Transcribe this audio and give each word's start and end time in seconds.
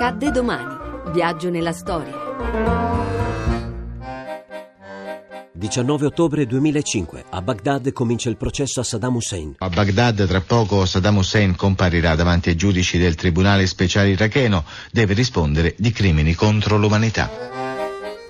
Accadde 0.00 0.30
domani. 0.30 0.76
Viaggio 1.12 1.50
nella 1.50 1.72
storia. 1.72 2.14
19 5.50 6.06
ottobre 6.06 6.46
2005. 6.46 7.24
A 7.30 7.42
Baghdad 7.42 7.92
comincia 7.92 8.28
il 8.28 8.36
processo 8.36 8.78
a 8.78 8.84
Saddam 8.84 9.16
Hussein. 9.16 9.56
A 9.58 9.68
Baghdad 9.68 10.24
tra 10.24 10.40
poco 10.40 10.86
Saddam 10.86 11.16
Hussein 11.16 11.56
comparirà 11.56 12.14
davanti 12.14 12.50
ai 12.50 12.54
giudici 12.54 12.96
del 12.96 13.16
Tribunale 13.16 13.66
Speciale 13.66 14.10
iracheno. 14.10 14.64
Deve 14.92 15.14
rispondere 15.14 15.74
di 15.76 15.90
crimini 15.90 16.32
contro 16.34 16.76
l'umanità. 16.76 17.67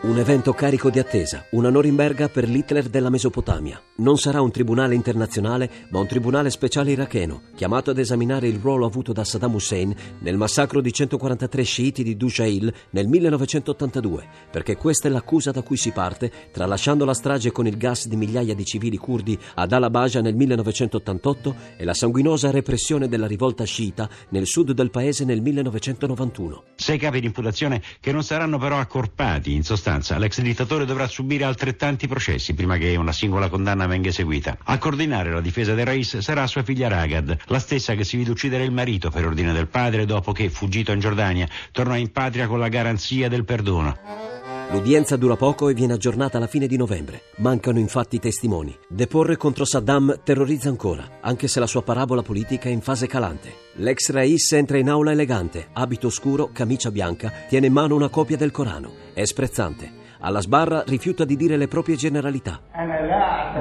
Un 0.01 0.17
evento 0.17 0.53
carico 0.53 0.91
di 0.91 1.01
attesa, 1.01 1.45
una 1.51 1.71
Norimberga 1.71 2.29
per 2.29 2.49
l'Hitler 2.49 2.89
della 2.89 3.11
Mesopotamia. 3.11 3.83
Non 3.97 4.17
sarà 4.17 4.41
un 4.41 4.53
tribunale 4.53 4.95
internazionale, 4.95 5.69
ma 5.91 5.99
un 5.99 6.07
tribunale 6.07 6.51
speciale 6.51 6.93
iracheno, 6.93 7.43
chiamato 7.57 7.91
ad 7.91 7.99
esaminare 7.99 8.47
il 8.47 8.61
ruolo 8.61 8.87
avuto 8.87 9.13
da 9.13 9.25
Saddam 9.25 9.55
Hussein 9.55 9.93
nel 10.21 10.37
massacro 10.37 10.81
di 10.81 10.93
143 10.93 11.63
sciiti 11.65 12.05
di 12.05 12.17
Dushail 12.17 12.73
nel 12.91 13.09
1982, 13.09 14.29
perché 14.53 14.77
questa 14.77 15.09
è 15.09 15.11
l'accusa 15.11 15.51
da 15.51 15.63
cui 15.63 15.77
si 15.77 15.91
parte, 15.91 16.31
tralasciando 16.53 17.05
la 17.05 17.13
strage 17.13 17.51
con 17.51 17.67
il 17.67 17.77
gas 17.77 18.07
di 18.07 18.15
migliaia 18.15 18.55
di 18.55 18.65
civili 18.65 18.99
curdi 18.99 19.37
ad 19.57 19.73
Al-Abaja 19.73 20.21
nel 20.21 20.37
1988 20.37 21.55
e 21.77 21.85
la 21.85 21.95
sanguinosa 21.95 22.53
repressione 22.53 23.09
della 23.09 23.27
rivolta 23.27 23.65
sciita 23.65 24.09
nel 24.29 24.47
sud 24.47 24.71
del 24.71 24.91
paese 24.91 25.25
nel 25.25 25.43
1991. 25.43 26.63
Sei 26.89 26.97
capi 26.97 27.21
di 27.21 27.27
imputazione 27.27 27.83
che 28.01 28.13
non 28.13 28.25
saranno 28.25 28.57
però 28.57 28.79
accorpati, 28.79 29.53
in 29.53 29.63
sostanza 29.63 30.17
l'ex 30.17 30.41
dittatore 30.41 30.87
dovrà 30.87 31.07
subire 31.07 31.45
altrettanti 31.45 32.09
processi 32.09 32.55
prima 32.55 32.79
che 32.79 32.97
una 32.97 33.13
singola 33.13 33.51
condanna 33.51 33.87
venga 33.87 34.09
eseguita. 34.09 34.57
A 34.65 34.79
coordinare 34.79 35.31
la 35.31 35.43
difesa 35.43 35.75
del 35.75 35.85
Rais 35.85 36.17
sarà 36.21 36.47
sua 36.47 36.63
figlia 36.63 36.89
Ragad, 36.89 37.41
la 37.49 37.59
stessa 37.59 37.95
che 37.95 38.05
si 38.05 38.17
vide 38.17 38.31
uccidere 38.31 38.65
il 38.65 38.73
marito 38.73 39.11
per 39.11 39.27
ordine 39.27 39.53
del 39.53 39.69
padre 39.69 40.07
dopo 40.07 40.33
che, 40.33 40.49
fuggito 40.49 40.91
in 40.93 41.01
Giordania, 41.01 41.47
tornò 41.73 41.95
in 41.95 42.11
patria 42.11 42.47
con 42.47 42.59
la 42.59 42.69
garanzia 42.69 43.29
del 43.29 43.45
perdono. 43.45 44.28
L'udienza 44.71 45.17
dura 45.17 45.37
poco 45.37 45.71
e 45.71 45.75
viene 45.75 45.95
aggiornata 45.95 46.37
alla 46.37 46.47
fine 46.47 46.67
di 46.67 46.77
novembre. 46.77 47.23
Mancano 47.37 47.79
infatti 47.79 48.19
testimoni. 48.19 48.77
Deporre 48.87 49.39
contro 49.39 49.65
Saddam 49.65 50.21
terrorizza 50.23 50.69
ancora, 50.69 51.21
anche 51.23 51.49
se 51.49 51.59
la 51.59 51.67
sua 51.67 51.83
parabola 51.83 52.21
politica 52.21 52.69
è 52.69 52.73
in 52.73 52.83
fase 52.83 53.07
calante. 53.07 53.51
L'ex 53.77 54.13
Rais 54.13 54.53
entra 54.53 54.77
in 54.77 54.91
aula 54.91 55.13
elegante, 55.13 55.69
abito 55.73 56.11
scuro, 56.11 56.51
camicia 56.53 56.91
bianca, 56.91 57.33
tiene 57.49 57.69
in 57.69 57.73
mano 57.73 57.95
una 57.95 58.11
copia 58.11 58.37
del 58.37 58.51
Corano. 58.51 58.91
È 59.15 59.25
sprezzante. 59.25 59.91
Alla 60.21 60.43
sbarra 60.43 60.83
rifiuta 60.87 61.25
di 61.25 61.37
dire 61.37 61.57
le 61.57 61.69
proprie 61.69 61.97
generalità. 61.97 62.61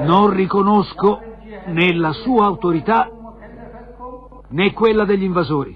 Non 0.04 0.28
riconosco 0.28 1.20
né 1.68 1.94
la 1.94 2.12
sua 2.12 2.44
autorità 2.44 3.10
né 4.48 4.72
quella 4.74 5.06
degli 5.06 5.22
invasori. 5.22 5.74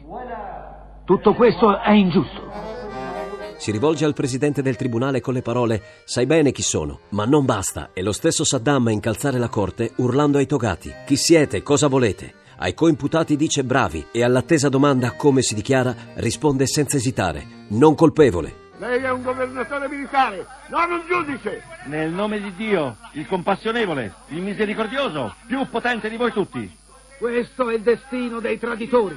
Tutto 1.07 1.33
questo 1.33 1.81
è 1.81 1.93
ingiusto. 1.93 2.72
Si 3.63 3.71
rivolge 3.71 4.05
al 4.05 4.13
presidente 4.13 4.61
del 4.61 4.75
tribunale 4.75 5.21
con 5.21 5.35
le 5.35 5.41
parole 5.41 5.81
Sai 6.03 6.27
bene 6.27 6.51
chi 6.51 6.63
sono, 6.63 7.03
ma 7.11 7.27
non 7.27 7.45
basta. 7.45 7.91
E 7.93 8.03
lo 8.03 8.11
stesso 8.11 8.43
Saddam 8.43 8.89
a 8.89 8.91
incalzare 8.91 9.39
la 9.39 9.49
corte 9.49 9.93
urlando 9.99 10.39
ai 10.39 10.47
togati 10.47 10.93
Chi 11.07 11.15
siete? 11.15 11.63
Cosa 11.63 11.87
volete? 11.87 12.35
Ai 12.57 12.75
coimputati 12.75 13.37
dice 13.37 13.63
bravi 13.63 14.07
e 14.11 14.25
all'attesa 14.25 14.69
domanda 14.69 15.13
come 15.13 15.43
si 15.43 15.55
dichiara 15.55 15.95
risponde 16.15 16.67
senza 16.67 16.97
esitare 16.97 17.67
Non 17.69 17.95
colpevole. 17.95 18.71
Lei 18.79 19.01
è 19.01 19.11
un 19.13 19.23
governatore 19.23 19.89
militare, 19.89 20.45
non 20.69 20.91
un 20.91 21.03
giudice! 21.07 21.63
Nel 21.85 22.11
nome 22.11 22.41
di 22.41 22.53
Dio, 22.57 22.97
il 23.13 23.29
compassionevole, 23.29 24.13
il 24.31 24.43
misericordioso, 24.43 25.37
più 25.47 25.65
potente 25.71 26.11
di 26.11 26.17
voi 26.17 26.33
tutti. 26.33 26.69
Questo 27.17 27.71
è 27.71 27.75
il 27.75 27.83
destino 27.83 28.41
dei 28.41 28.59
traditori. 28.59 29.17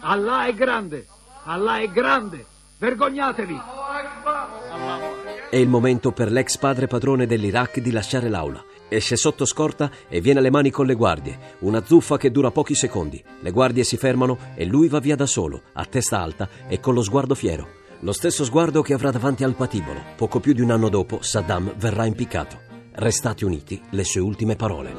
Allah 0.00 0.46
è 0.46 0.54
grande, 0.54 1.06
Allah 1.44 1.76
è 1.80 1.90
grande. 1.90 2.46
Vergognatevi! 2.82 3.81
È 5.52 5.56
il 5.56 5.68
momento 5.68 6.12
per 6.12 6.32
l'ex 6.32 6.56
padre 6.56 6.86
padrone 6.86 7.26
dell'Iraq 7.26 7.80
di 7.80 7.90
lasciare 7.90 8.30
l'aula. 8.30 8.64
Esce 8.88 9.16
sotto 9.16 9.44
scorta 9.44 9.90
e 10.08 10.22
viene 10.22 10.38
alle 10.38 10.50
mani 10.50 10.70
con 10.70 10.86
le 10.86 10.94
guardie. 10.94 11.38
Una 11.58 11.84
zuffa 11.84 12.16
che 12.16 12.30
dura 12.30 12.50
pochi 12.50 12.74
secondi. 12.74 13.22
Le 13.40 13.50
guardie 13.50 13.84
si 13.84 13.98
fermano 13.98 14.38
e 14.54 14.64
lui 14.64 14.88
va 14.88 14.98
via 14.98 15.14
da 15.14 15.26
solo, 15.26 15.60
a 15.74 15.84
testa 15.84 16.22
alta 16.22 16.48
e 16.66 16.80
con 16.80 16.94
lo 16.94 17.02
sguardo 17.02 17.34
fiero. 17.34 17.68
Lo 18.00 18.12
stesso 18.12 18.44
sguardo 18.44 18.80
che 18.80 18.94
avrà 18.94 19.10
davanti 19.10 19.44
al 19.44 19.52
patibolo. 19.52 20.00
Poco 20.16 20.40
più 20.40 20.54
di 20.54 20.62
un 20.62 20.70
anno 20.70 20.88
dopo, 20.88 21.18
Saddam 21.20 21.74
verrà 21.76 22.06
impiccato. 22.06 22.58
Restate 22.92 23.44
uniti, 23.44 23.78
le 23.90 24.04
sue 24.04 24.22
ultime 24.22 24.56
parole. 24.56 24.94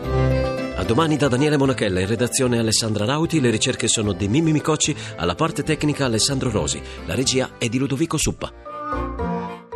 A 0.76 0.84
domani 0.84 1.18
da 1.18 1.30
Daniele 1.30 1.58
Monachella, 1.58 2.00
in 2.00 2.08
redazione 2.08 2.60
Alessandra 2.60 3.06
Rauti, 3.06 3.42
le 3.42 3.50
ricerche 3.50 3.88
sono 3.88 4.14
di 4.14 4.28
Mimmi 4.28 4.52
Micocci, 4.52 4.96
alla 5.16 5.34
parte 5.34 5.64
tecnica 5.64 6.06
Alessandro 6.06 6.52
Rosi, 6.52 6.80
la 7.08 7.16
regia 7.16 7.58
è 7.58 7.68
di 7.68 7.80
Ludovico 7.80 8.18
Suppa. 8.18 9.33